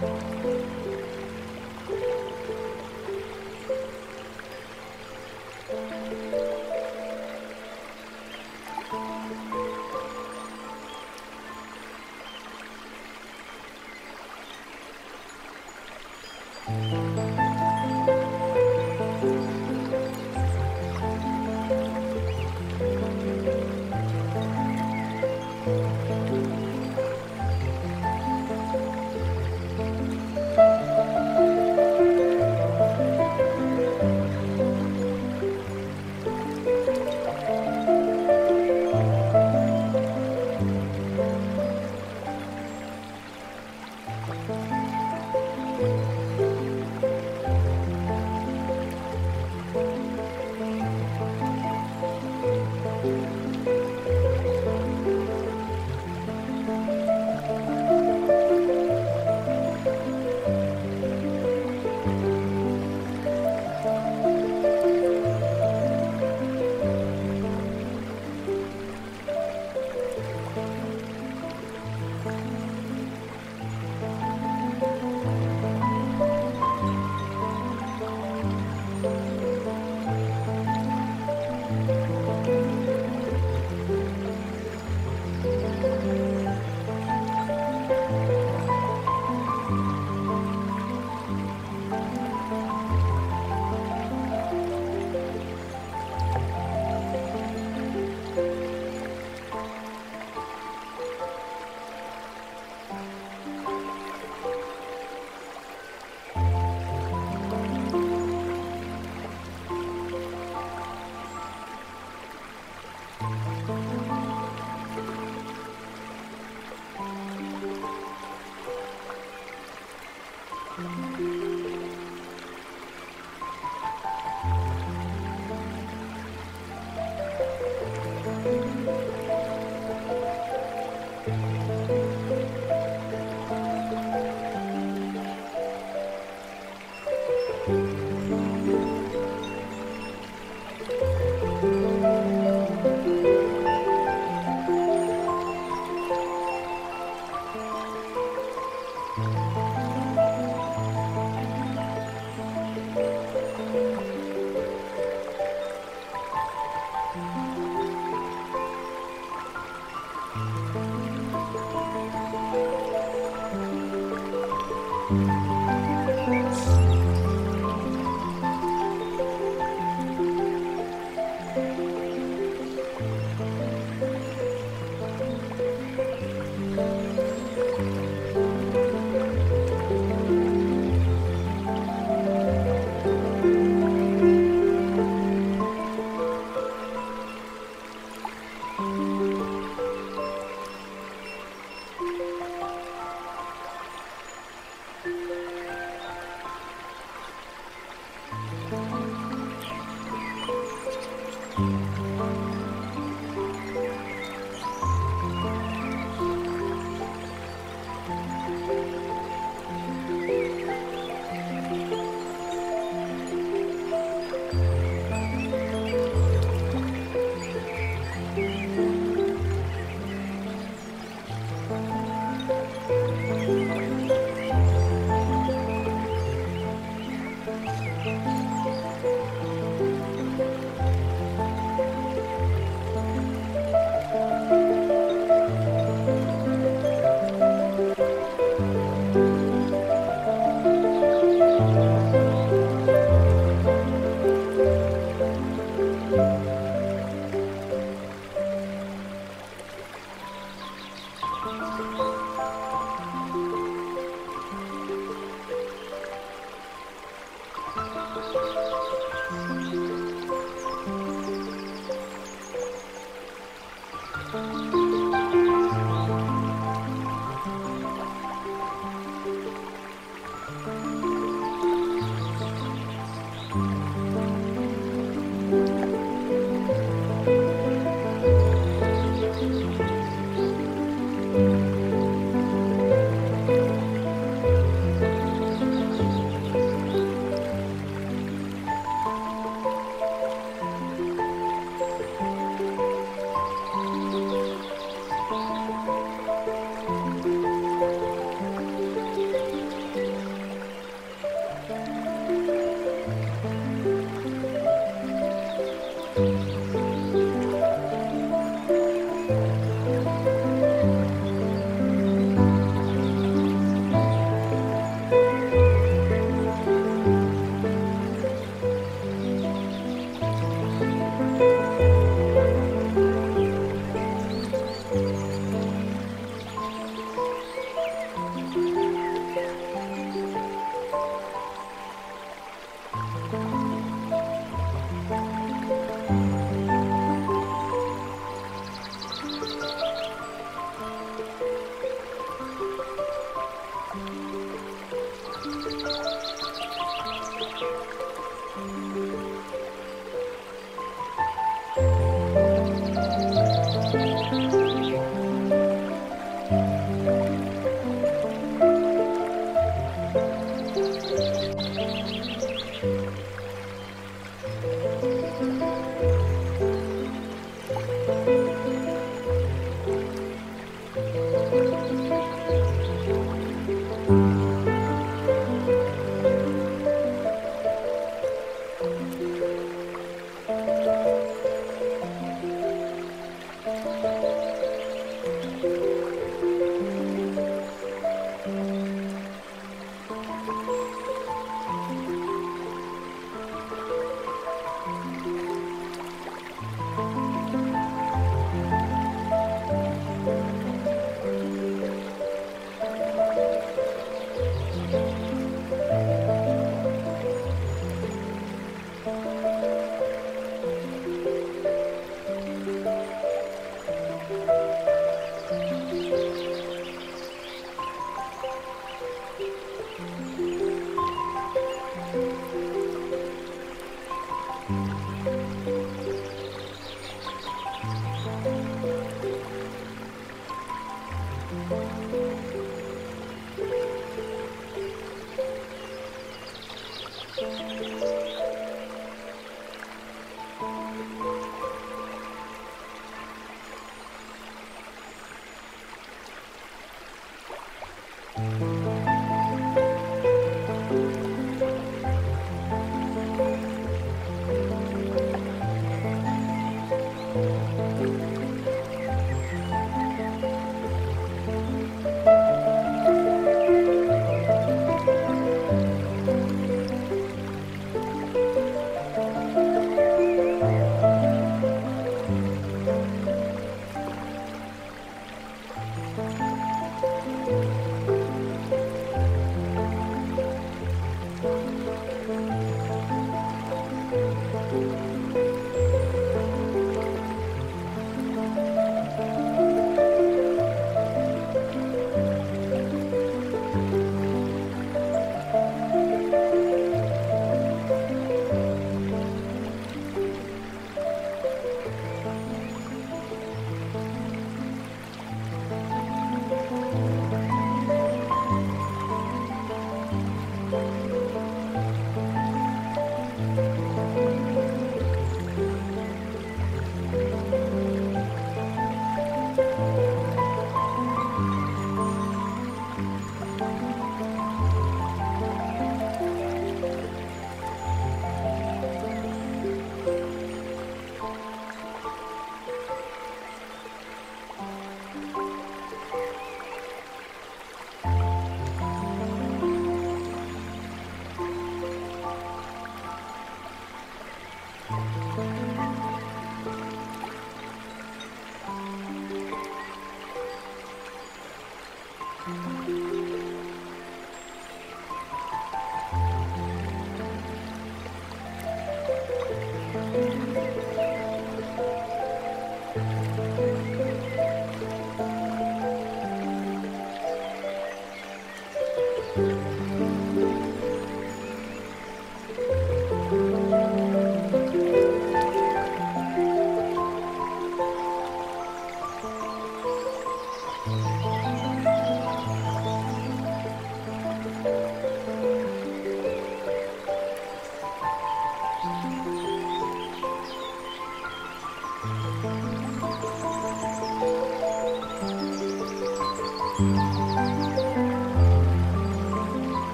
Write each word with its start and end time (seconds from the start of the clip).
Música 0.00 0.79